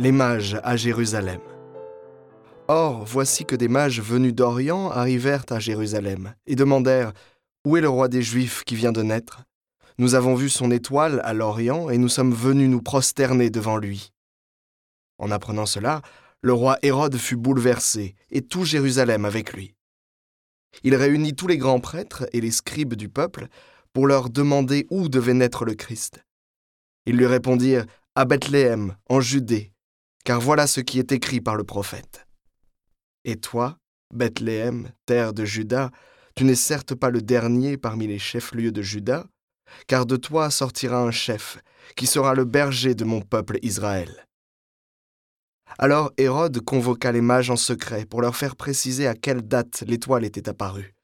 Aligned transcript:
les 0.00 0.12
mages 0.12 0.58
à 0.64 0.76
Jérusalem. 0.76 1.42
Or, 2.68 3.04
voici 3.04 3.44
que 3.44 3.54
des 3.54 3.68
mages 3.68 4.00
venus 4.00 4.34
d'Orient 4.34 4.90
arrivèrent 4.90 5.44
à 5.50 5.58
Jérusalem 5.58 6.32
et 6.46 6.56
demandèrent 6.56 7.12
Où 7.66 7.76
est 7.76 7.82
le 7.82 7.88
roi 7.90 8.08
des 8.08 8.22
Juifs 8.22 8.64
qui 8.64 8.76
vient 8.76 8.92
de 8.92 9.02
naître? 9.02 9.42
Nous 9.98 10.14
avons 10.14 10.34
vu 10.34 10.48
son 10.48 10.70
étoile 10.70 11.20
à 11.22 11.34
l'Orient 11.34 11.90
et 11.90 11.98
nous 11.98 12.08
sommes 12.08 12.32
venus 12.32 12.70
nous 12.70 12.80
prosterner 12.80 13.50
devant 13.50 13.76
lui. 13.76 14.14
En 15.18 15.30
apprenant 15.30 15.66
cela, 15.66 16.00
le 16.40 16.54
roi 16.54 16.78
Hérode 16.80 17.18
fut 17.18 17.36
bouleversé 17.36 18.14
et 18.30 18.40
tout 18.40 18.64
Jérusalem 18.64 19.26
avec 19.26 19.52
lui. 19.52 19.74
Il 20.82 20.94
réunit 20.94 21.34
tous 21.34 21.46
les 21.46 21.58
grands 21.58 21.80
prêtres 21.80 22.26
et 22.32 22.40
les 22.40 22.52
scribes 22.52 22.94
du 22.94 23.10
peuple 23.10 23.48
pour 23.92 24.06
leur 24.06 24.30
demander 24.30 24.86
où 24.88 25.10
devait 25.10 25.34
naître 25.34 25.66
le 25.66 25.74
Christ. 25.74 26.24
Ils 27.04 27.18
lui 27.18 27.26
répondirent 27.26 27.84
À 28.14 28.24
Bethléem, 28.24 28.96
en 29.10 29.20
Judée, 29.20 29.69
car 30.24 30.40
voilà 30.40 30.66
ce 30.66 30.80
qui 30.80 30.98
est 30.98 31.12
écrit 31.12 31.40
par 31.40 31.56
le 31.56 31.64
prophète. 31.64 32.26
Et 33.24 33.36
toi, 33.36 33.78
Bethléem, 34.14 34.90
terre 35.06 35.32
de 35.32 35.44
Juda, 35.44 35.90
tu 36.34 36.44
n'es 36.44 36.54
certes 36.54 36.94
pas 36.94 37.10
le 37.10 37.22
dernier 37.22 37.76
parmi 37.76 38.06
les 38.06 38.18
chefs-lieux 38.18 38.72
de 38.72 38.82
Juda, 38.82 39.26
car 39.86 40.06
de 40.06 40.16
toi 40.16 40.50
sortira 40.50 41.00
un 41.00 41.10
chef, 41.10 41.58
qui 41.96 42.06
sera 42.06 42.34
le 42.34 42.44
berger 42.44 42.94
de 42.94 43.04
mon 43.04 43.20
peuple 43.20 43.58
Israël. 43.62 44.26
Alors 45.78 46.12
Hérode 46.16 46.60
convoqua 46.60 47.12
les 47.12 47.20
mages 47.20 47.50
en 47.50 47.56
secret 47.56 48.04
pour 48.04 48.22
leur 48.22 48.36
faire 48.36 48.56
préciser 48.56 49.06
à 49.06 49.14
quelle 49.14 49.42
date 49.42 49.84
l'étoile 49.86 50.24
était 50.24 50.48
apparue. 50.48 50.94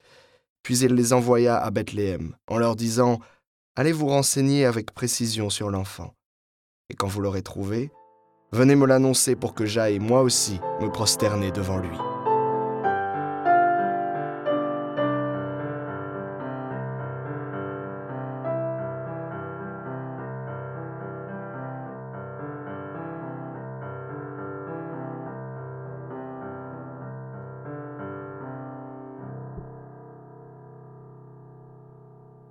Puis 0.63 0.79
il 0.79 0.95
les 0.95 1.13
envoya 1.13 1.57
à 1.57 1.71
Bethléem, 1.71 2.35
en 2.49 2.59
leur 2.59 2.75
disant 2.75 3.21
Allez 3.77 3.93
vous 3.93 4.09
renseigner 4.09 4.65
avec 4.65 4.93
précision 4.93 5.51
sur 5.51 5.71
l'enfant. 5.71 6.15
Et 6.89 6.95
quand 6.95 7.07
vous 7.07 7.21
l'aurez 7.21 7.43
trouvé, 7.43 7.91
venez 8.53 8.77
me 8.77 8.87
l'annoncer 8.87 9.37
pour 9.37 9.55
que 9.55 9.67
j'aille 9.67 9.99
moi 9.99 10.23
aussi 10.23 10.61
me 10.81 10.89
prosterner 10.89 11.51
devant 11.51 11.79
lui. 11.79 11.97